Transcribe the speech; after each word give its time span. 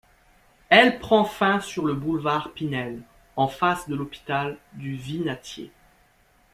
Elle 0.69 0.97
prend 0.97 1.25
fin 1.25 1.59
sur 1.59 1.85
le 1.85 1.93
boulevard 1.93 2.53
Pinel, 2.55 3.03
en 3.35 3.47
face 3.47 3.87
de 3.87 3.93
l'hôpital 3.93 4.57
du 4.73 4.95
Vinatier. 4.95 5.71